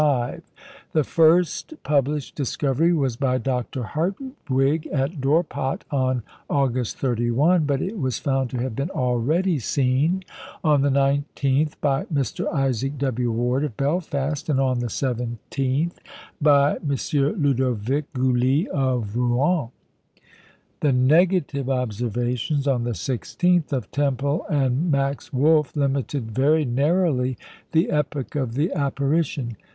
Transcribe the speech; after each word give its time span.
The 0.93 1.03
first 1.03 1.75
published 1.83 2.33
discovery 2.33 2.91
was 2.91 3.17
by 3.17 3.37
Dr. 3.37 3.83
Hartwig 3.83 4.87
at 4.87 5.21
Dorpat 5.21 5.83
on 5.91 6.23
August 6.49 6.97
31; 6.97 7.65
but 7.67 7.83
it 7.83 7.99
was 7.99 8.17
found 8.17 8.49
to 8.49 8.57
have 8.57 8.75
been 8.75 8.89
already 8.89 9.59
seen, 9.59 10.23
on 10.63 10.81
the 10.81 10.89
19th, 10.89 11.73
by 11.81 12.05
Mr. 12.05 12.47
Isaac 12.51 12.97
W. 12.97 13.31
Ward 13.31 13.63
of 13.63 13.77
Belfast, 13.77 14.49
and 14.49 14.59
on 14.59 14.79
the 14.79 14.87
17th 14.87 15.91
by 16.41 16.77
M. 16.77 16.95
Ludovic 17.39 18.11
Gully 18.13 18.67
of 18.69 19.15
Rouen. 19.15 19.67
The 20.79 20.93
negative 20.93 21.69
observations, 21.69 22.67
on 22.67 22.85
the 22.85 22.93
16th, 22.95 23.71
of 23.71 23.91
Tempel 23.91 24.47
and 24.49 24.89
Max 24.89 25.31
Wolf, 25.31 25.75
limited 25.75 26.31
very 26.31 26.65
narrowly 26.65 27.37
the 27.71 27.91
epoch 27.91 28.33
of 28.35 28.55
the 28.55 28.73
apparition. 28.73 29.57